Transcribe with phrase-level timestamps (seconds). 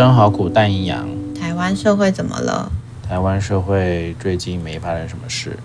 [0.00, 1.08] 生好苦，淡阴阳。
[1.34, 2.70] 台湾社会怎么了？
[3.08, 5.56] 台湾社会最近没发生什么事，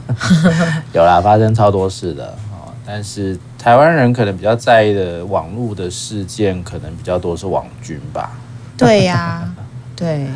[0.92, 2.68] 有啦，发生超多事的啊。
[2.84, 8.32] 但是台湾人可能比较在意的网络的事件，可能比较多是网军吧。
[8.76, 9.16] 对呀、
[9.48, 9.54] 啊，
[9.96, 10.26] 对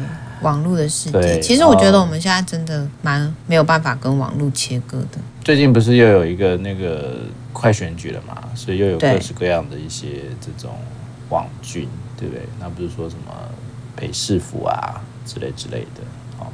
[0.40, 5.18] 网络的事件，其实我觉得我们现在真的蛮没有办法跟网络切割的。
[5.44, 7.16] 最近不是又有一个那个
[7.52, 10.06] 快选举了嘛，所以又有各式各样的一些
[10.40, 10.70] 这种
[11.28, 11.86] 网军，
[12.22, 12.46] 对不对？
[12.60, 13.32] 那不是说什么
[13.96, 16.02] 北市府啊之类之类的。
[16.38, 16.46] 哦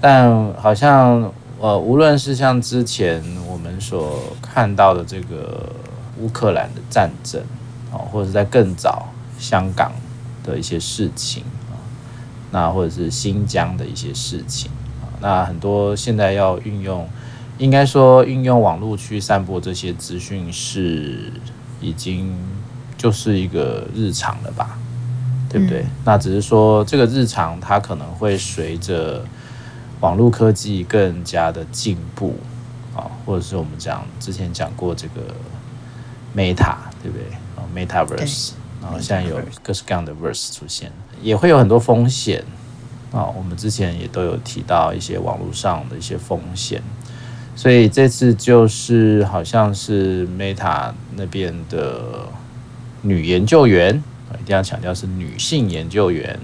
[0.00, 1.30] 但好像
[1.60, 5.70] 呃，无论是像之前我们所看到的这个
[6.18, 7.40] 乌克兰的战争
[7.92, 9.08] 啊，或者是在更早
[9.38, 9.92] 香港
[10.42, 11.76] 的一些事情啊，
[12.50, 14.70] 那或者是新疆的一些事情
[15.02, 17.06] 啊，那很多现在要运用，
[17.58, 21.30] 应该说运用网络去散播这些资讯是
[21.82, 22.34] 已经
[22.96, 24.78] 就是一个日常了吧，
[25.50, 25.82] 对不对？
[25.82, 25.90] 嗯。
[26.06, 29.22] 那只是说这个日常它可能会随着。
[30.00, 32.34] 网络科技更加的进步
[32.96, 35.20] 啊，或者是我们讲之前讲过这个
[36.34, 37.26] Meta，对不对？
[37.54, 40.90] 啊，Metaverse，然后现在有各式各样的 Verse 出现，
[41.20, 42.42] 也会有很多风险
[43.12, 43.26] 啊。
[43.26, 46.82] 我们之前也都有提到一些网络上的一些风险，
[47.54, 52.26] 所以这次就是好像是 Meta 那边的
[53.02, 54.02] 女研究员，
[54.40, 56.38] 一定要强调是女性研究员。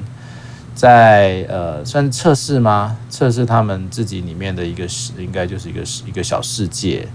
[0.75, 2.99] 在呃，算测试吗？
[3.09, 7.09] 测试他们自己里面的一个世，应该就是一个一个小世界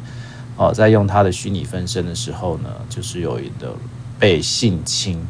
[0.58, 0.74] 哦。
[0.74, 3.76] 在用他的虚拟分身的时候呢，就是有一个
[4.18, 5.24] 被性侵，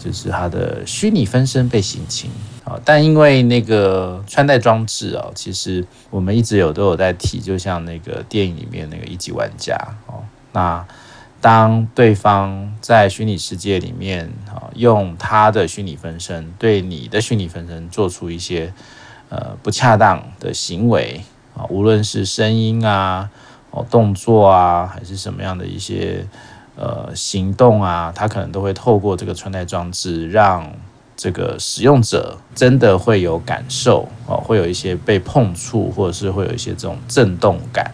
[0.00, 2.28] 就是他的虚拟分身被性侵
[2.64, 2.76] 啊。
[2.84, 9.76] 但因为那个穿戴装置啊，其实我们一直有都有在提，就像那个电影里面那个一级玩家
[10.08, 10.84] 哦，那。
[11.42, 14.30] 当对方在虚拟世界里面，
[14.74, 18.72] 用他的虚拟分身对你的虚拟分身做出一些
[19.28, 21.22] 呃不恰当的行为
[21.56, 23.30] 啊，无论是声音啊、
[23.70, 26.26] 哦动作啊，还是什么样的一些
[26.76, 30.72] 呃行动啊，他可能都会透过这个穿戴装置，让
[31.16, 37.92] 这个使用者真的会有感受哦，会有一些被碰触，或者是会有一些这种震动感。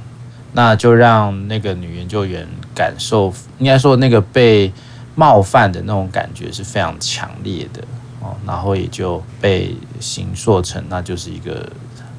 [0.52, 4.72] 那就让那个女研究员感受，应该说那个被
[5.16, 7.82] 冒犯的那种感觉是非常强烈的
[8.20, 11.68] 哦，然后也就被形塑成那就是一个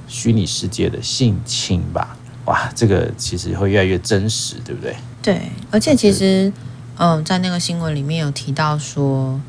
[0.08, 2.18] 虚拟世界的性侵吧。
[2.46, 4.96] 哇，这个其实会越来越真实，对不对？
[5.22, 6.52] 对，而且其实，
[6.96, 9.40] 嗯、呃，在那个新闻里面有提到说，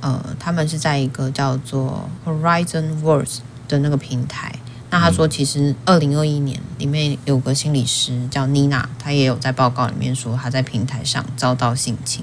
[0.00, 3.38] 呃，他们是在一个叫做 Horizon Worlds
[3.68, 4.52] 的那个平台。
[4.90, 12.22] 那他说，其实二零二一年里面有个心理师叫妮娜，她也有在报告里面说她在平台上遭到性侵，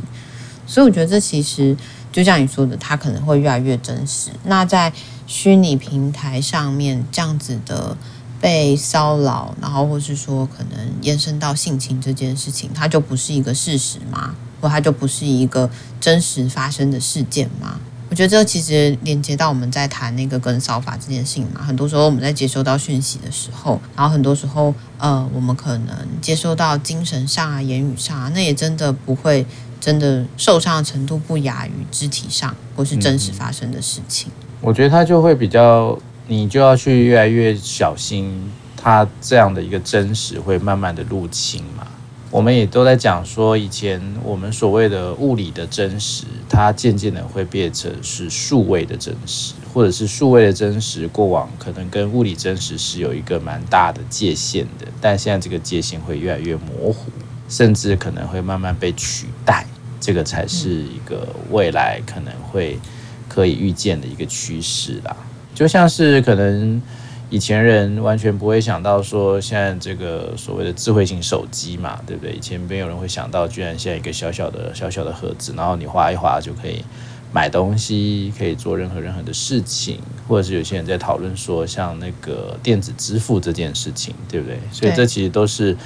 [0.69, 1.75] 所以我觉得这其实
[2.11, 4.29] 就像你说的，它可能会越来越真实。
[4.43, 4.93] 那在
[5.25, 7.97] 虚拟平台上面这样子的
[8.39, 14.35] 被骚扰，然后或是说可能延伸到性侵这件事情，它就不是一个事实吗？
[14.61, 15.69] 或它就不是一个
[15.99, 17.79] 真实发生的事件吗？
[18.09, 29.45] 我觉得这其实连接到我们在谈那个跟骚法这件事情嘛，很多时候我们在接收到讯息的时候，然后很多时候，呃，我们可能接收到精神上啊、言语上啊，那也真的不会
[29.79, 34.31] 真的受伤的程度不亚于肢体上或是真实发生的事情。
[34.39, 35.97] 嗯，我觉得他就会比较，
[36.27, 41.87] 你就要去越来越小心，他这样的一个真实会慢慢的入侵嘛。
[42.31, 57.11] 我们也都在讲说，以前我们所谓的物理的真实，它渐渐的会变成是数位的真实，或者是数位的真实，过往可能跟物理真实是有一个蛮大的界限的，但现在这个界限会越来越模糊，
[57.49, 59.65] 甚至可能会慢慢被取代，
[59.99, 62.79] 这个才是一个未来可能会
[63.27, 65.15] 可以预见的一个趋势啦，
[65.53, 66.81] 就像是可能。
[67.31, 72.33] 以前人完全不会想到说，现在这个所谓的智慧型手机嘛，对不对？
[72.33, 76.83] 以前没有人会想到，居然现在一个小小的小小的盒子，然后你划一划就可以
[77.31, 84.59] 买东西，可以做任何任何的事情，或者是有些人在讨论说，像那个电子支付这件事情，对不对？
[84.71, 85.77] 所以这其实都是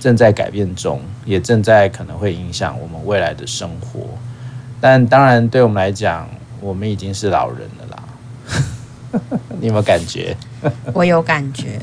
[0.00, 4.00] 正在改变中，也正在可能会影响我们未来的生活。
[4.80, 6.26] 但当然，对我们来讲，
[6.60, 8.02] 我们已经是老人了啦。
[9.60, 10.34] 你有没有感觉？
[10.94, 11.78] 我有感觉，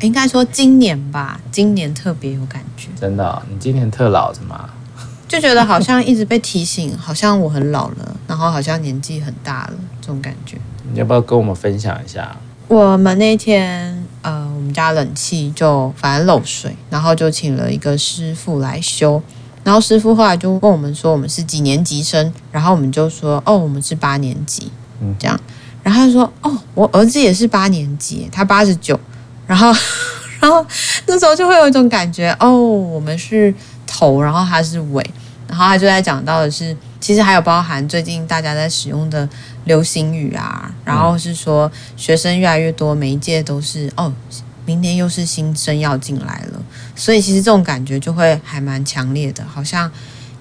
[0.00, 2.88] 应该说今年吧，今年特别有感觉。
[3.00, 3.40] 真的哦？
[3.48, 4.68] 你今年特老是吗？
[5.28, 10.58] 就觉得好像一直被提醒，好像我很老了，然后好像年纪很大了，这种感觉。
[10.92, 12.36] 你要不要跟我们分享一下？
[12.66, 19.22] 我们那天，呃，我们家冷气就反正漏水，然后就请了一个师傅来修，
[19.64, 22.30] 然后师傅后来就问我们说，我们是几年级生？
[22.52, 24.70] 然后我们就说，哦，我们是八年级。
[25.18, 25.40] 这样。
[25.82, 29.00] 然后他说：“哦，我儿子也是八年级，他八十九。”
[29.48, 29.72] 然后，
[30.40, 30.62] 然后
[31.06, 33.54] 那时候就会有一种感觉：哦，我们是
[33.86, 35.02] 头，然后他是尾。
[35.48, 39.28] 然后他就在讲到的是，其实还有包含最近大家在使用的
[39.64, 44.12] 流行语啊，然后是说学生越来越多，每一届都是哦，
[44.70, 46.62] 明天又是新生要进来了，
[46.94, 49.90] 所以其实这种感觉就会还蛮强烈的，好像。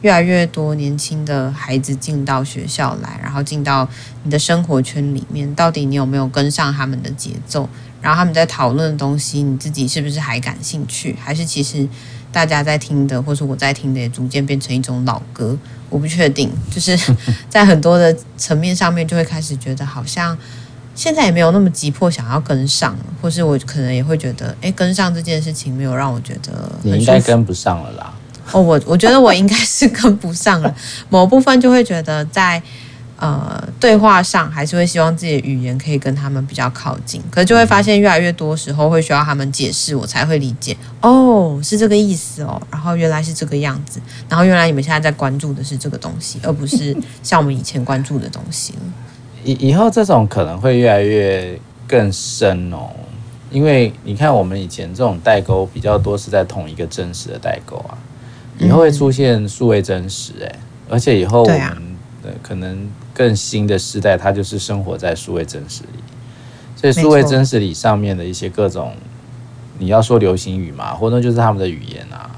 [0.01, 3.85] 越来越多年轻的孩子进到学校来，然后进到
[4.23, 7.67] 你的生活圈里面，到底你有没有跟上他们的节奏？
[8.01, 11.13] 然后他们在讨论的东西，你自己是不是还感兴趣？
[11.21, 11.85] 还是其实
[12.31, 15.57] 大家在听的，或是我在听的，也逐渐变成一种老歌？
[15.89, 16.97] 我不确定，就是
[17.49, 20.37] 在很多的层面上面，就会开始觉得好像
[20.99, 28.13] 现在也没有那么急迫想要跟上，或是我可能也会觉得，哎，跟上这件事情没有让我觉得你应该跟不上了啦。
[28.51, 30.75] 哦，我我觉得我应该是跟不上了，
[31.07, 32.61] 某部分就会觉得在
[33.15, 40.75] 呃对话上还是会希望自己的语言可以跟他们比较靠近，可是就会发现越来越多时候会需要他们解释，我才会理解。
[40.99, 46.93] 哦，是这个意思哦，然后原来是这个样子，然后原来你们现在在关注的是这个东西，而不是
[47.23, 48.79] 像我们以前关注的东西了。
[49.43, 52.89] 以以后这种可能会越来越更深哦，
[53.49, 57.97] 因为你看我们以前这种代沟比较多是在同一个真实的代沟啊。
[58.57, 60.55] 以后会出现数位真实，哎，
[60.89, 65.99] 而且以后我们的可能更新的时代，它就是生活在数位真实里，
[66.75, 68.91] 所以数位真实里上面的一些各种，
[69.77, 72.29] 你要说流行语嘛，或者就是他们的语言啊，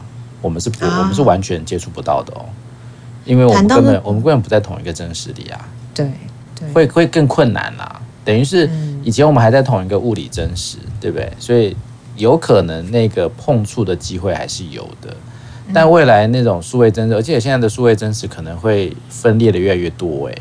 [0.43, 2.45] 我们是不，我们是完全接触不到的哦，
[3.25, 6.11] 因为我们根本我们根本不在同一个真实里啊，对，
[6.73, 8.69] 会会更困难啦，等于是
[9.03, 11.31] 以前我们还在同一个物理真实，对不对？
[11.39, 11.75] 所以
[12.15, 15.15] 有可能那个碰触的机会还是有的。
[15.73, 20.35] 但未来那种数位真实，而且现在的数位真实可能会分裂的越来越多，哎，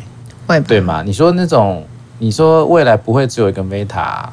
[0.46, 1.02] 会对吗？
[1.06, 1.84] 你说那种，
[2.18, 4.24] 你说未来不会只有一个 Meta，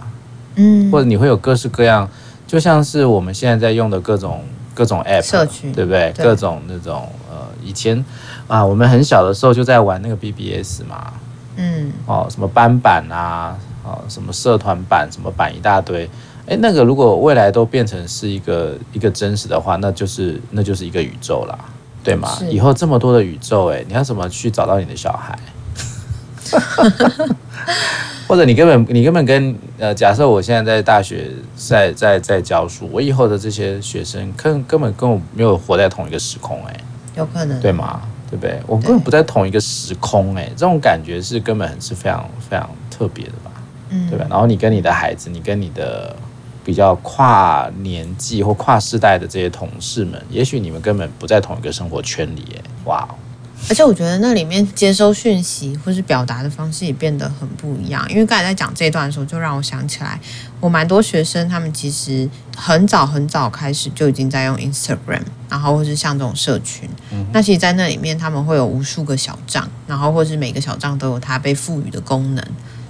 [0.56, 2.10] 嗯，或者你会有各式各样，
[2.48, 4.44] 就像是我们现在在用的各种
[4.74, 6.12] 各种 App，社区，对不对？
[6.16, 8.04] 对，各种那种呃，以前
[8.48, 11.13] 啊，我们很小的时候就在玩那个 BBS 嘛，
[11.57, 16.09] 嗯，哦，什么班版啊，哦，什么社团版，什么版一大堆。
[16.48, 21.59] 哎，那个如果未来都变成是一个一个真实的话，那就是那就是一个宇宙啦，
[22.04, 22.30] 对吗？
[22.50, 25.38] 以后这么多的宇宙，哎，你要怎么去找到你的小孩？
[28.27, 36.77] 或者你根本你根本跟呃，假设我现在在大学在在在教书，我以后的这些学生根根本跟我没有活在同一个时空，哎，
[37.15, 38.01] 有可能，对吗？
[38.29, 38.59] 对不对？
[38.68, 43.51] 我根本不在同一个时空，哎，这种感觉是根本是非常非常特别的吧？
[43.89, 44.25] 嗯，对吧？
[44.29, 46.15] 然后你跟你的孩子，你跟你的。
[46.68, 53.07] 比较跨年纪或跨世代的这些同事们，也许你们根本不在同一个生活圈里，哎，哇！
[53.69, 58.09] 而且我觉得那里面接收讯息或是表达的方式也变得很不一样。
[58.09, 60.19] 因为刚才在讲这一段的时候，就让我想起来，
[60.59, 66.88] 我蛮多学生他们其实很早很早开始就已经在用 Instagram，然后或是像这种社群。
[67.12, 72.45] 嗯、那其实，在那里面他们会有无数个小账，然后或是每个小账都有它被赋予的功能。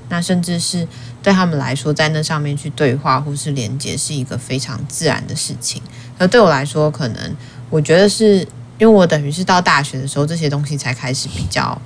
[0.09, 0.87] 那甚至是
[1.21, 5.81] 对他们来说，在那上面去对话或是连接，是一个非常自然的事情。
[6.17, 7.35] 而对我来说，可能
[7.69, 8.47] 我觉得是
[8.77, 11.79] 因为我等于是到大学的时候，这些东西才开始比较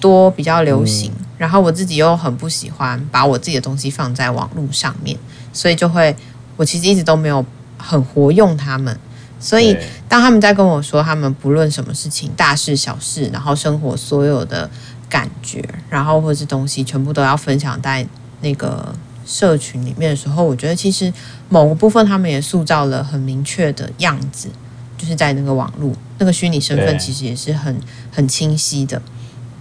[0.00, 1.12] 多、比较流行。
[1.36, 5.18] 然后我自己又很不喜欢把我自己的东西放在网络上面，
[5.52, 6.14] 所以就会
[6.56, 7.44] 我其实一直都没有
[7.76, 8.98] 很活用他们。
[9.38, 9.76] 所以
[10.08, 14.70] 当他们在跟我说，他们不论什么事情，大事小事，然后生活所有的。
[15.06, 18.04] 感觉，然后或是东西，全部都要分享在
[18.40, 18.92] 那个
[19.24, 21.12] 社群里面的时候，我觉得其实
[21.48, 24.48] 某个部分他们也塑造了很明确的样子，
[24.96, 29.00] 就是在那个网络那个虚拟身份，其实也是很很清晰的。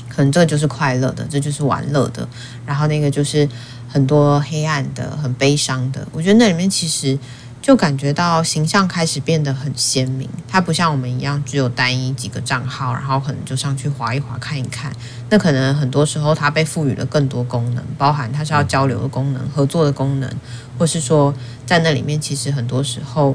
[0.09, 2.27] 可能这个就是快乐的，这就是玩乐的，
[2.65, 3.47] 然后那个就是
[3.87, 6.07] 很多黑暗的、很悲伤的。
[6.11, 7.17] 我觉得那里面其实。
[7.65, 14.91] 就感觉到形象开始变得很鲜明，它不像我们一样只有单一几个账号，然后可能就上去划一划看一看。
[15.29, 20.29] 那可能很多时候它被赋予了更多功能，包含它是要交流的功能、合作的功能，
[20.77, 21.33] 或是说
[21.65, 23.33] 在那里面其实很多时候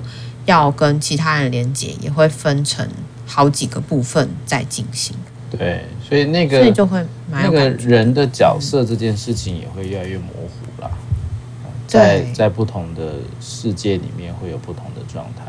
[0.51, 2.89] 要跟其他人连接，也会分成
[3.27, 5.15] 好几个部分在进行。
[5.51, 10.91] 对，所以那个所以就会那个人的角色这件事情也会越来越模糊了。
[11.87, 15.45] 在在不同的世界里面会有不同的状态。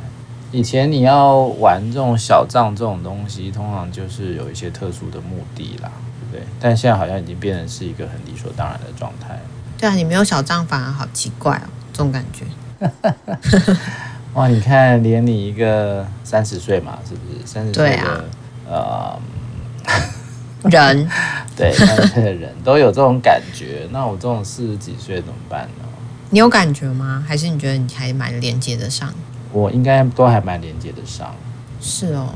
[0.52, 5.92] 以前你要玩这种小账这种东西，通常就是有一些特殊的目的啦，
[6.32, 6.48] 对不对？
[6.60, 9.40] 但现在好像已经变成是一个很理所当然的状态。
[9.78, 12.46] 对啊，你没有小账反而好奇怪哦，这种感觉。
[14.34, 18.26] 哇，你看，连你一个三十岁嘛，是不是三十岁的？
[18.70, 19.20] 呃，
[20.70, 21.10] 人，
[21.58, 21.72] 对，
[22.40, 23.88] 人都有这种感觉。
[23.92, 25.86] 那我这种四十几岁怎么办呢？
[26.30, 27.24] 你有感觉吗？
[27.28, 29.12] 还是你觉得你还蛮连接得上？
[29.52, 31.36] 我应该都还蛮连接得上。
[31.82, 32.30] 是哦。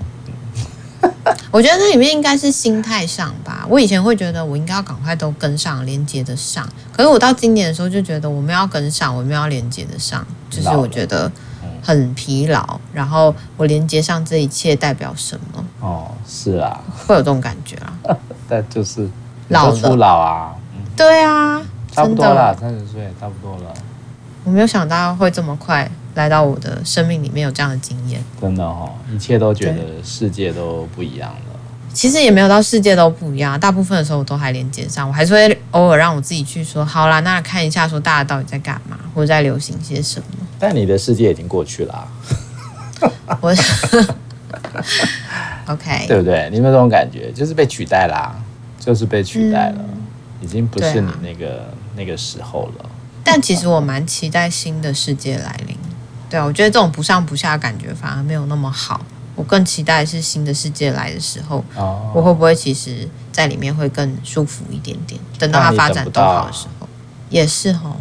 [1.52, 3.68] 我觉得这里面应该是心态上吧。
[3.70, 6.68] 我以前会觉得我应该要赶快都跟上，连接得上。
[6.92, 11.32] 可是我到今年的时候就觉得我们要跟上，我们要连接得上，就是我觉得
[11.84, 12.80] 很疲劳。
[12.94, 15.64] 然后我连接上这一切代表什么？
[15.82, 18.18] 哦，是啊，会有这种感觉啊。
[18.50, 19.08] 但就是
[19.50, 20.56] 老初老啊。
[20.96, 21.62] 对啊，
[21.92, 23.74] 差不多了，三十岁差不多了。
[24.44, 25.92] 我没有想到会这么快。
[26.16, 31.60] 来到我的生命里面有这样的经验，真的哈、哦，一切都觉得世界都不一样了。
[31.92, 40.43] 其实也没有到世界都不一样，大部分的时候我都还连接上，我还是会偶尔让我自己去说，好啦，那看一下说大家到底在干嘛，或者在流行些什么。
[40.66, 42.08] 但你的世界已经过去了、啊，
[43.42, 43.54] 我
[45.68, 46.48] OK，对不对？
[46.52, 47.30] 你有没有这种感觉？
[47.34, 48.34] 就是被取代啦，
[48.80, 50.02] 就是被取代了，嗯、
[50.40, 51.66] 已经不是你那个、啊、
[51.98, 52.90] 那个时候了。
[53.26, 55.76] 但其实我蛮期待新的世界来临。
[56.30, 59.02] 对啊，我觉得这种不上不下的感觉反而没有那么好。
[59.36, 65.20] 我更期待是新的世界来的时候，哦、我会不会其实在里面会更舒服一点点？
[65.38, 66.88] 等到它发展都好的时候，
[67.30, 67.98] 也是哦。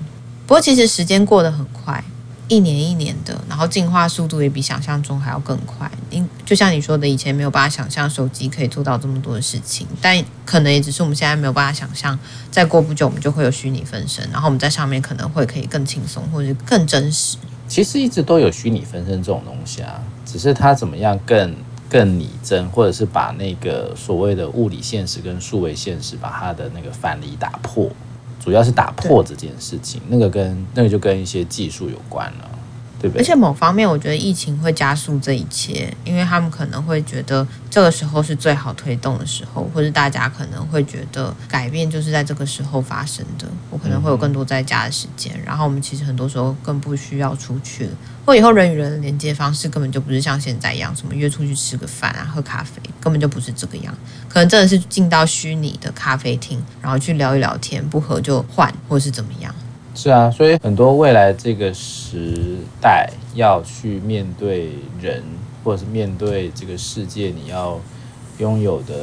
[0.47, 2.05] 不过其实时间过得很快。
[2.53, 5.91] 一年一年的，然后进化速度也比想象中还要更快。
[6.11, 12.19] 因就像你说的，以前没有办法想象手机可以做到这么多的事情，但可能也只是我们现在没有办法想象。
[12.51, 17.39] 再过不久，我们就会有虚拟分身，然后我们在上面可能会可以更轻松，或者更真实。
[17.67, 21.57] 其实一直都有虚拟分身这种东西啊，只是它怎么样更
[21.89, 27.91] 更拟真，或者是把那个所谓的物理现实跟数位现实把它的那个范例打破。
[28.45, 32.52] 主要是打破这件事情，那个跟那个就跟一些技术有关了。
[33.17, 43.47] 而且某方面，我觉得疫情会加速这一切，因为他们可能会觉得这个时候是最好推动的时候，或者大家可能会觉得改变就是在这个时候发生的。
[43.71, 47.93] 我可能会有更多在家的时间，然后我们其实很多时候更不需要出去了，
[48.25, 53.93] 或以后人与人的连接方式根本就不是像现在一样，什么约出去吃个饭啊、喝咖啡，根本就不是这个样。
[54.29, 59.55] 可能真的是进到虚拟的咖啡厅，然后去聊一聊天，不合就换，或是怎么样。
[59.95, 64.71] 是啊，所以很多未来这个时代要去面对
[65.01, 65.23] 人，
[65.63, 67.79] 或者是面对这个世界，你要
[68.39, 68.95] 拥有的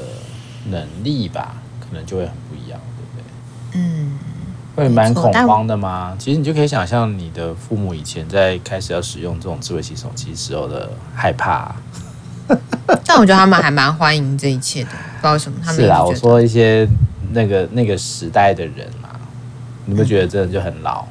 [0.69, 3.79] 能力吧，可能就会很不一样，对不对？
[3.79, 4.19] 嗯，
[4.75, 6.15] 会蛮恐慌的吗？
[6.17, 11.75] 其实你就可以想象你的父母以前在开始要使用这种智慧型手机时候的害怕。
[13.05, 15.75] 但我觉得他们还蛮欢迎这一切的，不知道为什么他们。
[15.75, 16.87] 是啊，我说一些
[17.31, 18.89] 那个那个时代的人。
[19.89, 21.03] 你不觉得真的就很老？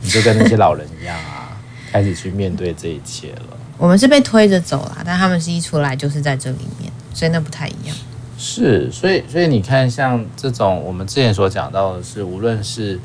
[0.00, 1.60] 你就跟那些老人一样啊，
[1.92, 3.42] 开始去面对这一切了。
[3.76, 7.94] 我们是被推着走啦，但他们是一出来就是在这里面，所以那不太一样。
[8.38, 12.98] 是，所以所以你看，像这种我们之前所讲到的是，无论是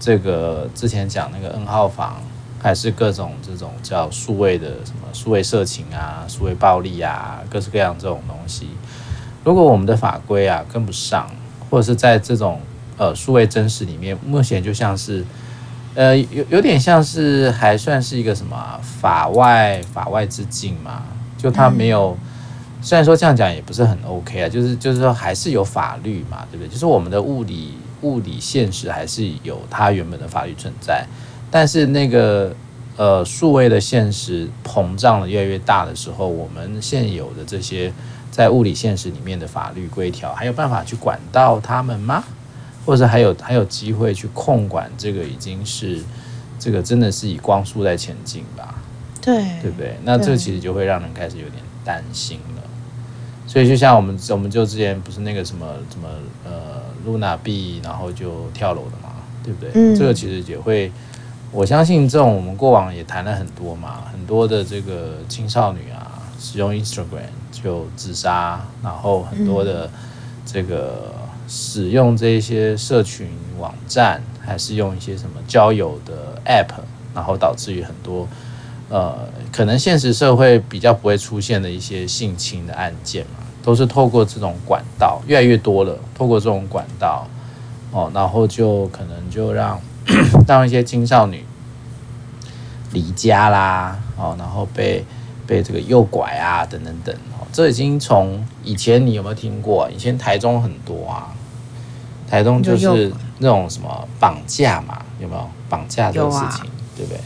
[0.00, 2.20] 这个之前讲那个 N 号房，
[2.60, 8.66] 还是各种这种叫数位的什么数位色情啊、数位暴力啊，各式各样这种东西，
[9.44, 11.30] 如果我们的法规啊跟不上，
[11.70, 12.60] 或者是在这种。
[13.02, 15.24] 呃，数位真实里面，目前就像是，
[15.96, 21.02] 呃，有有点像是还算是一个什么、啊、法外法外之境嘛？
[21.36, 26.68] 就他没有，嗯、虽然说这样讲也不是很 OK 啊，就是就是说还是有法律嘛，对不对？
[26.68, 31.04] 就是我们的物理物理现实还是有它原本的法律存在，
[31.50, 32.54] 但是那个
[32.96, 37.92] 呃数位的现实膨胀的越来越大的时候，我们现有的这些
[38.30, 42.22] 在物理现实里面的法律规条，还有办法去管到他们吗？
[42.84, 46.02] 或者还有还有机会去控管这个，已经是
[46.58, 48.74] 这个真的是以光速在前进吧？
[49.20, 49.96] 对，对不对？
[50.04, 52.62] 那这其实就会让人开始有点担心了。
[53.46, 56.08] 所以就像我们，我们就之前不是那个什么什么
[56.44, 59.12] 呃，Luna 币，然后就跳楼的嘛，
[59.44, 59.70] 对不对？
[59.74, 60.90] 嗯，这个其实也会，
[61.52, 69.88] 我相信这种我们过往也谈了很多嘛，很多的这个青少女啊，使用 Instagram 就自杀，然后很多的
[70.44, 71.12] 这个。
[71.54, 73.28] 使用这些社群
[73.58, 76.80] 网站，还是用一些什么交友的 App，
[77.14, 78.26] 然后导致于很多
[78.88, 87.28] 呃，可能现实社会比较不会出现的一些性侵的案件嘛，都是透过这种管道越来越多了，透过这种管道
[87.90, 89.78] 哦，然后就可能就让
[90.48, 91.44] 让一些青少女
[92.94, 95.04] 离家啦，哦，然后被
[95.46, 97.14] 被这个诱拐啊，等等等，
[97.52, 99.90] 这已经从以前你有没有听过？
[99.94, 101.30] 以前台中很多啊。
[102.32, 107.20] 台东就是那种什么绑架嘛，有没有绑架这个事情，啊、对不对？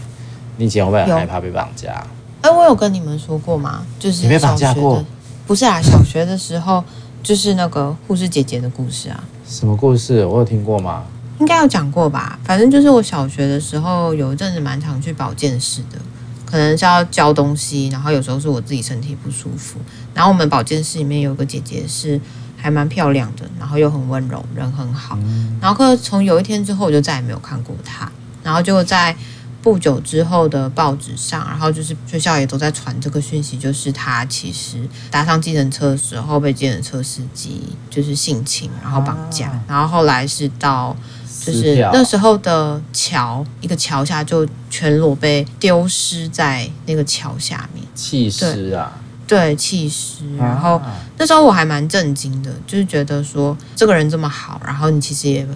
[0.57, 2.05] 你以前会不会很害怕被绑架？
[2.41, 3.87] 哎，我有跟你们说过吗？
[4.01, 5.05] 就是你被绑架过？
[5.47, 6.83] 不是啊， 小学的时候
[7.23, 9.23] 就是那个护士姐姐的故事啊。
[9.47, 10.27] 什么故事？
[10.27, 11.05] 我有听过吗？
[11.39, 12.37] 应该有讲过吧。
[12.43, 16.01] 反正就是我小学的时候有一阵子蛮常去保健室的，
[16.45, 19.79] 可能是要教东西，然后有时候是我自己身体不舒服。
[20.13, 22.21] 然后我们保健室里面有个姐姐是
[22.67, 25.17] 还蛮漂亮的，然后又很温柔，人很好。
[25.61, 28.11] 然后可从有一天之后，我就再也没有看过她。
[28.43, 29.17] 然后就在。
[29.63, 34.79] 不久之后的报纸上，然后就是学校也都在传这个讯息，就是他其实
[35.11, 40.97] 搭上计程车的时候被计程车司机就是性侵，然后绑架，啊、然后后来是到
[41.45, 48.97] 就是那时候的桥一个桥下就全裸被丢失在那个桥下面，弃尸啊，
[49.27, 50.37] 对，弃尸。
[50.37, 50.81] 然后
[51.19, 55.47] 那时候我还蛮震惊的，就是觉得说这个人这么好，然后你其实也。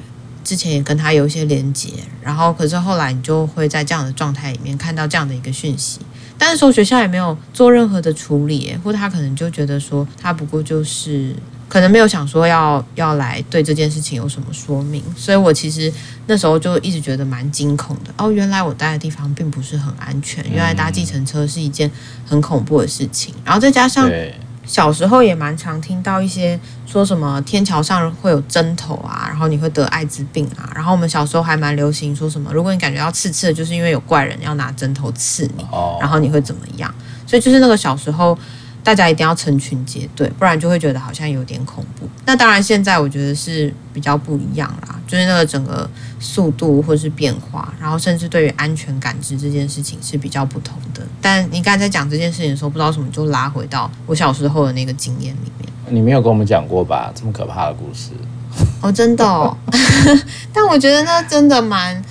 [0.42, 6.00] 之前也跟他有一些连接，然后可是后来你就会在这样的状态里面看到这样的一个讯息，
[6.38, 11.36] 但是说学校也没有做任何的处理，或者他可能就觉得说他不过就是
[11.70, 15.90] 可能没有想说要要来对这件事情有什么说明，所以我其实
[16.26, 18.12] 那时候就一直觉得蛮惊恐的。
[18.18, 21.90] 哦，原来我待的地方并不是很安全，原来搭计程车是一件
[22.26, 24.10] 很恐怖的事情，然后再加上。
[24.66, 30.70] 小时候也蛮常听到一些说什么天桥上会有针头啊，然后你会得艾滋病啊。
[30.76, 35.66] 然后我们小时候还蛮流行说什么，如果你感觉到刺刺的，就是因为有怪人要拿针头刺你，
[35.98, 36.94] 然后你会怎么样？
[37.26, 38.38] 所以就是那个小时候。
[38.82, 42.08] 大家一定要成群结队，不然就会觉得好像有点恐怖。
[42.24, 51.02] 那当然，现在我觉得是比较不一样啦，就是那个整个速度或是变化，然后甚至对于安全感知这件事情是比较不同的。
[51.20, 55.68] 但你刚才在讲这件事情的时候，不知道什么就拉回到我小时候的那个经验里面。
[55.88, 57.12] 你没有跟我们讲过吧？
[57.14, 58.12] 这么可怕的故事？
[58.80, 59.56] 哦，真的哦。
[60.54, 62.02] 但我觉得那真的蛮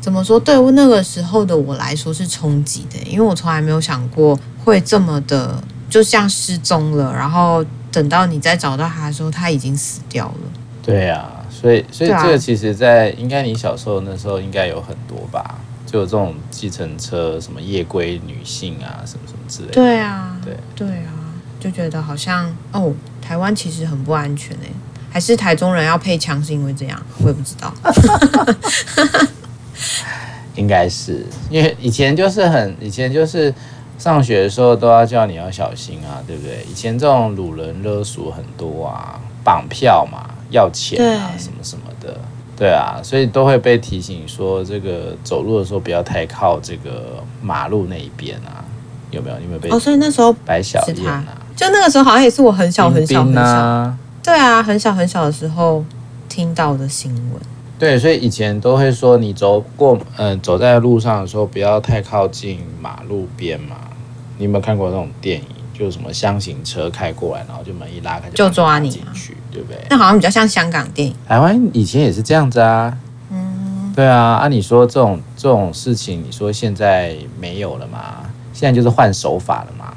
[0.00, 0.40] 怎么说？
[0.40, 5.62] 对那个时候的我来说是冲击的，因为我从来没有想过会这么的。
[5.88, 10.34] 就像失踪了，然后等到你再找到他的时候，他已经死掉了。
[10.82, 19.74] 对啊，所以所以这个其实，在应该你小时候那时候应该有很多吧，就有这种计程车什么夜归女性啊，什么什么之类的。
[19.74, 21.12] 对啊，对对啊，
[21.58, 24.70] 就觉得好像哦，台湾其实很不安全哎，
[25.10, 27.02] 还是台中人要配枪是因为这样？
[27.18, 27.74] 我也不知道。
[30.54, 33.52] 应该是因为以前就是很以前就是。
[33.98, 36.64] 上学的时候都要叫你要小心啊，对不对？
[36.70, 42.18] 以前这种掳人勒索很多啊，绑票嘛，要钱啊，什么什么的，
[42.56, 48.64] 对啊，所以都会被提醒说，这个走路的时候不要太靠这个马路那一边啊，
[49.10, 49.36] 有没有？
[49.38, 49.70] 你有没有被？
[49.70, 51.24] 哦，所以那时候白小燕啊，
[51.56, 55.84] 就那个时候好像也是我很小很小很小，啊、对啊，很小很小的时候
[56.28, 57.40] 听到的新闻。
[57.78, 63.76] 对，所以以前都会说，你走过，嗯、呃，走在路上的时候不要太靠近马路边嘛。
[64.38, 65.44] 你有没有看过那种电影？
[65.78, 69.78] 就是什么箱型车开过来，然后就门一拉开就抓你进去，对不对？
[69.90, 71.14] 那好像比较像香港电影。
[71.28, 72.96] 台湾以前也是这样子啊。
[73.30, 74.36] 嗯，对啊。
[74.36, 78.24] 按、啊、你说这种这种事情，你说现在没有了吗？
[78.54, 79.94] 现在就是换手法了嘛，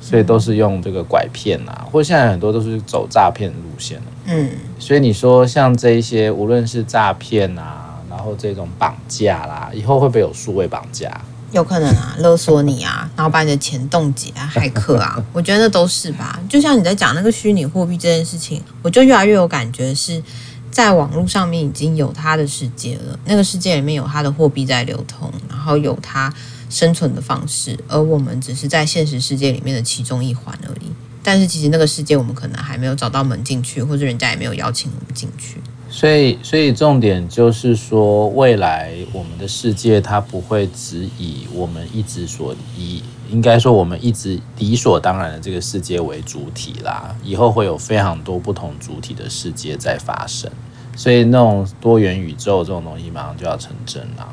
[0.00, 4.04] 所以都是用这个拐骗啊，或者现在很多都是走诈骗路线的。
[4.26, 11.08] 嗯，所以你说像这一些，无论是诈骗啊，然后这种绑架啦，以后会不会有数位绑架？
[11.52, 16.40] 有可能啊，勒索你啊，然后把你的钱冻结啊，骇客啊， 我觉得那都是吧。
[16.48, 20.22] 就像你在讲那个虚拟货币这件事情，我就越来越有感觉，是
[20.70, 26.32] 在网络上面已经有它的世界了，那个世界里面有它的货币在流通，然后有它
[26.70, 30.90] 生存的方式，而我们只是在现实世界里面的其中一环而已。
[31.22, 35.58] 但是其实那个世界我们可能还没有找到门进去，或者人家也没有邀请我们进去。
[36.02, 47.14] 所以，所以重点就是说，未来我们的世界它不会只以我们一直所以，应该说我们一直理所当然的这个世界为主体啦。
[47.22, 50.50] 以后会有非常多不同主体的世界在发生，
[50.96, 54.28] 所以那种多元宇宙这种东西马上就要成真了。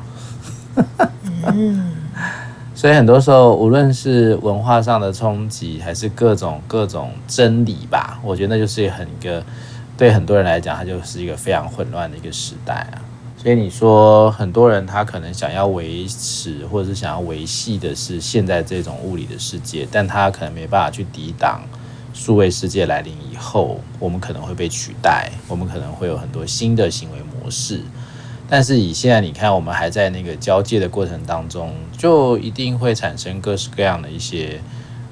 [1.54, 1.92] 嗯，
[2.74, 9.40] 所以很多时候，无论是文化上的冲击，还是各种各种真理吧，我觉得那就是很一个。
[10.00, 13.04] 对很多人来讲，它就是一个非常混乱的一个时代啊。
[13.36, 21.60] 所以你说很多人他可能想要维持或者是想要维系的是现在这种物理的世界，但他可能没办法去抵挡
[22.14, 27.82] 数位世界来临以后，我们可能会被取代，我们可能会有很多新的行为模式。
[28.48, 34.62] 但是以现在你看，我们还在那个交界的过程当中，就一定会产生各式各样的一些。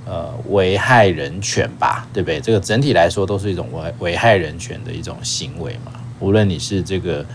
[0.08, 2.40] 呃，危害人权吧，对不对？
[2.40, 5.92] 这个整体来说都是一种危危害人权的一种行为嘛。
[6.18, 7.26] 无论你是这个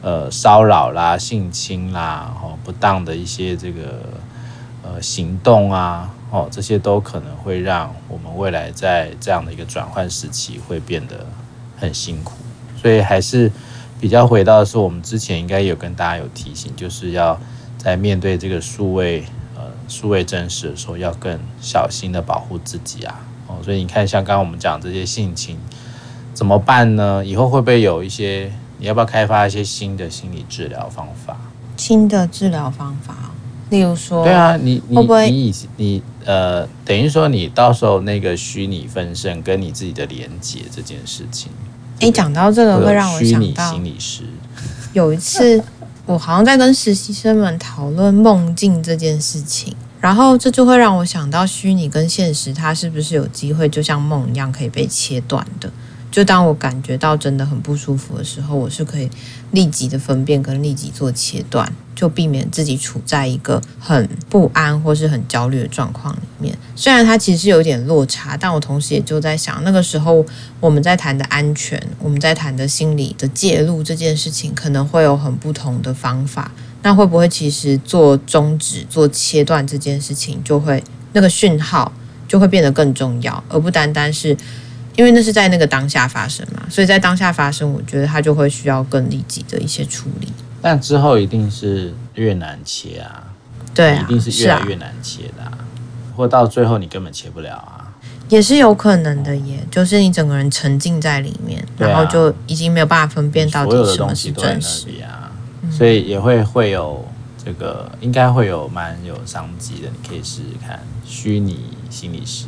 [0.00, 4.00] 呃骚扰啦、性侵啦，哦不当的一些这个
[4.82, 11.26] 呃行动啊，哦，这些都可能会让我们未来在这样的一个转换时期会变得
[11.76, 12.32] 很辛苦。
[12.80, 13.52] 所以还是
[14.00, 17.38] 比较回到说，我们之前应该有跟大家有提醒，就是要
[17.76, 19.22] 在面对这个数位
[19.88, 23.20] 数位真实的时候，要更小心的保护自己啊。
[23.46, 25.58] 哦，所以你看，像刚刚我们讲这些性情
[26.34, 27.24] 怎么办呢？
[27.24, 28.52] 以后会不会有一些？
[28.78, 31.36] 你要不要开发一些新的心理治疗方法？
[31.76, 33.14] 新的治疗方法，
[33.70, 41.52] 例如说，对啊，你你会不会你以你呃，等于说你到时候那个虚拟分身跟你自己的连接这件事情，
[42.00, 44.24] 哎，讲到这个会让我想到心理师。
[44.92, 45.62] 有一次，
[46.04, 55.70] 我好像在跟实习生们讨论梦境这件事情，然后这就会让我想到虚拟跟现实，它是不是有机会就像梦一样可以被切断的？
[56.12, 59.08] 就当我感觉到真的很不舒服的时候，我是可以
[59.52, 66.54] 立即的分辨跟立即做切断，就避免自己处在一个很不安或是很焦虑的状况里面。
[66.76, 70.22] 虽然它其实是有点落差，但我同时也就在想，那个时候
[70.60, 76.52] 我们在谈的安全，我们在谈的心理的介入这件事情，可能会有很不同的方法。
[76.82, 81.90] 那会不会其实做终止、做切断这件事情，就会那个讯号
[82.28, 84.36] 就会变得更重要，而不单单是。
[84.96, 90.32] 因为那是在那个当下发生嘛，所以在当下发生，我觉得他就会需要更立即的一些处理。
[90.60, 93.24] 但之后一定是越难切啊，
[93.74, 95.58] 对啊，一定是越来越难切的啊，啊，
[96.16, 97.92] 或到最后你根本切不了啊，
[98.28, 99.66] 也是有可能的耶。
[99.70, 105.32] 就是你整个人沉浸在里面，啊，然后就已经没有办法分辨到底什么是真实啊，
[105.70, 107.04] 所以也会会有
[107.44, 109.88] 这个，应该会有蛮有商机的。
[109.88, 111.58] 你可以试试看虚拟
[111.90, 112.46] 心理师。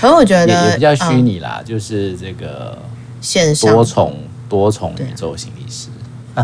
[0.00, 2.78] 而我觉得也，也比较虚拟啦，嗯，就是这个
[3.20, 4.16] 线上多重
[4.48, 5.88] 多重宇宙心理师。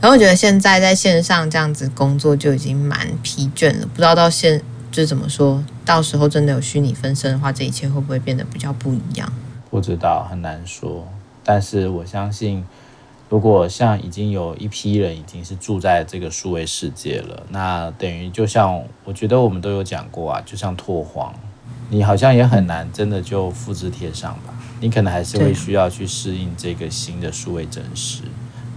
[0.00, 4.60] 然后我觉得现在在线上这样子工作就已经蛮疲倦了，不知道到现
[4.92, 9.32] 就怎么说，到时候真的有虚拟分身的话，这一切会不会变得比较不一样？
[9.70, 11.08] 不知道，很难说。
[11.42, 12.64] 但是我相信，
[13.28, 21.34] 如果像已经有一批人已经是住在这个数位世界了，那等于就像我觉得我们都有讲过啊，就像拓荒。
[21.90, 24.54] 你好像也很难真的就复制贴上吧？
[24.80, 28.22] 你可能还是会需要去适应这个新的数位真实，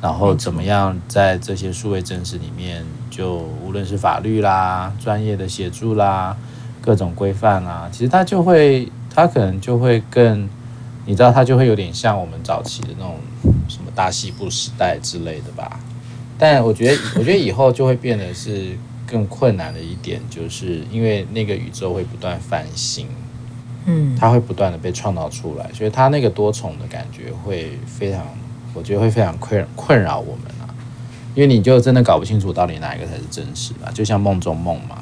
[0.01, 6.37] 然后怎么样在这些数位真实里面，就无论是法律啦、专业的协助啦、
[6.81, 10.47] 各种规范啦，其实它就会，它可能就会更，
[11.05, 13.19] 你知道，它就会有点像我们早期的那种
[13.67, 15.79] 什么大西部时代之类的吧？
[16.37, 18.77] 但我觉得，我觉得以后就会变得是。
[19.07, 23.07] 更困难的一点，就是因为那个宇宙会不断翻新，
[23.85, 28.27] 嗯，它会不断的被创造出来，所以它那个多重的感觉会非常，
[28.73, 30.67] 我觉得会非常困困扰我们啊，
[31.33, 35.01] 因为你就真的搞不清楚到底哪一个才是真实的，就像梦中梦嘛，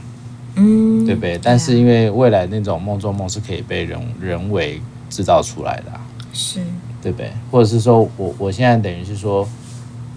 [0.56, 1.40] 嗯，对不对？
[1.42, 6.60] 但是因为未来那种梦中梦是可以被人人为制造出来的啊，是，
[7.02, 7.32] 对不对？
[7.50, 9.48] 或者是说我我现在等于是说。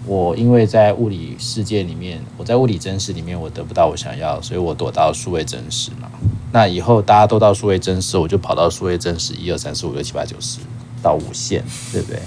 [0.09, 6.09] 我因为在物理世界里面，我在物理真实里面，我得不到我想要，所以我躲到数位真实嘛。
[6.51, 10.61] 那以后大家都到数位真实，我就跑到数位真实一二三四五六七八九十
[11.03, 12.19] 到无限，对不对？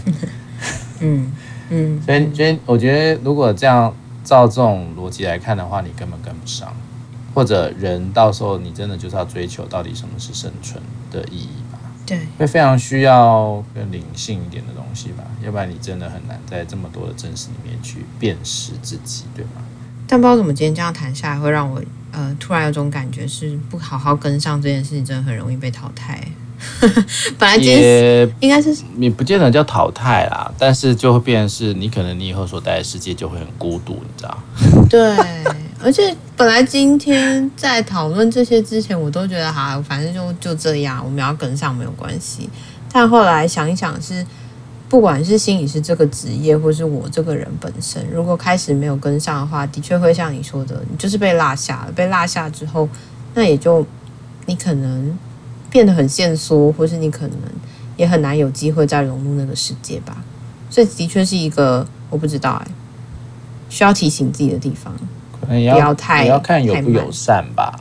[1.00, 1.32] 嗯
[1.70, 2.00] 嗯。
[2.06, 3.92] 所以所以我觉得，如果这样
[4.22, 6.72] 照这种逻辑来看的话，你根本跟不上。
[7.34, 11.48] 或者人到时候你真的就是要追求到底什么是生存的意义。
[12.16, 19.62] 对，会非常需要更灵性一点的东西吧，要不然你真的很难在这么多的真实里面去辨识自己，对吗？
[20.06, 26.20] 但不知道怎么今天这样谈下来，会让我呃突然有种感觉，是不好好跟上这件事情，真的很容易被淘汰。
[27.38, 34.38] 本来今天也应该是你不见得叫淘汰啦，但是就会变成是你可能你以后所待的世界就会很孤独，你知道？
[34.88, 35.16] 对。
[35.82, 42.48] 而且本来今天在讨论这些之前，我都觉得哈，反正就就这样，我们要跟上没有关系。
[42.92, 44.24] 但后来想一想是，
[44.88, 51.92] 不管是心理师这个职业，或是我这个人本身，如果开始没有跟上的话，的确会像你说的，你就是被落下了。
[51.92, 52.88] 被落下之后，
[53.34, 53.84] 那也就
[54.46, 55.18] 你可能
[55.68, 57.36] 变得很限缩，或是你可能
[57.96, 60.22] 也很难有机会再融入那个世界吧。
[60.70, 62.66] 所以的确是一个我不知道哎、
[63.68, 64.94] 需要提醒自己的地方。
[65.48, 67.80] 你要，要太，你要看友不友善吧，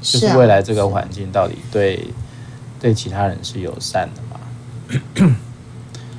[0.00, 2.08] 就是未来这个环境到底对
[2.80, 5.36] 对其他人是友善的嘛？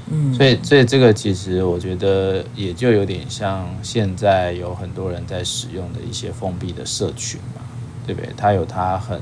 [0.09, 7.61] 嗯，所以所以这个其实我觉得也就有点像现在有很多人在使用的一些封闭的社群嘛，
[8.05, 8.31] 对不对？
[8.37, 9.21] 它有它很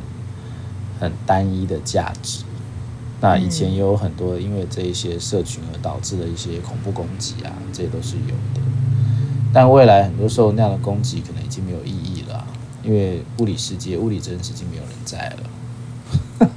[0.99, 2.43] 很单一的价值。
[3.19, 8.61] 那以前也有很多因为这一些社群而导致的一些恐怖攻击啊，这些都是有的。
[9.55, 12.45] 但未来很多时候那样的攻击可能已经没有意义了，
[12.83, 16.49] 因为物理世界、物理真实已经没有人在了，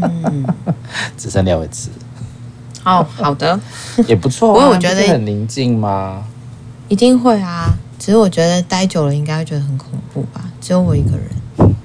[0.00, 0.46] 嗯，
[1.18, 1.90] 只剩廖伟慈。
[2.82, 3.60] 哦，好的，
[4.08, 4.54] 也不错、啊。
[4.54, 6.24] 不过我觉得很宁静吗？
[6.88, 10.42] 一定会啊，只是我觉得待久了应该会觉得很恐怖吧。
[10.58, 11.28] 只有我一个人，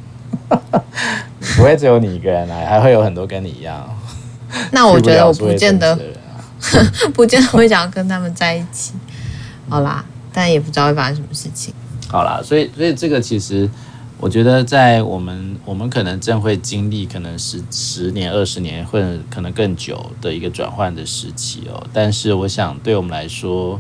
[1.58, 3.86] 不会只有你一个人来，还会有很多跟你一样。
[4.72, 6.00] 那我觉得我不见得，
[7.14, 8.94] 不见得会想要跟他们在一起。
[9.68, 11.74] 好啦，但也不知道会发生什么事情。
[12.08, 13.70] 好啦，所以所以这个其实。
[14.24, 23.80] 我觉得在我们我们可能正会经历可能十十年二十年或者可能更久的一个转换的时期哦，但是我想对我们来说，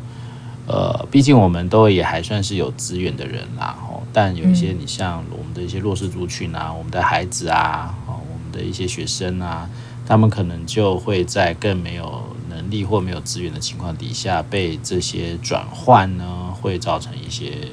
[0.65, 9.69] 呃，毕竟我们都也还算是有资源的人啦，哦，但有一些你像我们的一些弱势族群啊，我们的孩子啊，哦，我们的一些学生啊，
[10.07, 17.69] 他们可能就会在更没有能力或没有资源的情况底下，被这些转换呢，会造成一些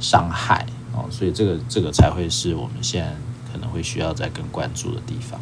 [0.00, 1.06] 伤害哦。
[1.10, 3.10] 所以这个这个才会是我们现在
[3.52, 5.40] 可能会需要再更关注的地方，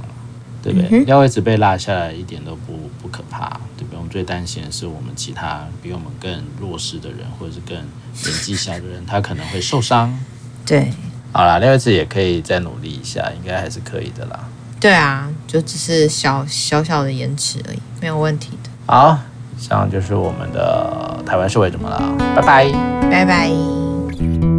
[0.62, 1.04] 对不对？
[1.04, 3.96] 要一直被落下来一点都不不可怕，对不对？
[3.96, 10.16] 我们最担心的是我们其他比我们更弱势的人，或者是更年纪小的人，他可能会受伤。
[10.64, 10.90] 对，
[11.32, 14.48] 好啦，廖一次也可以再努力一下，应该还是可以的啦。
[14.78, 18.55] 对啊，就只是小小小的延迟而已，没有问题的。
[18.86, 19.18] 好，
[19.56, 22.00] 以上就是我们的台湾社会怎么了？
[22.36, 22.72] 拜拜，
[23.10, 24.55] 拜拜。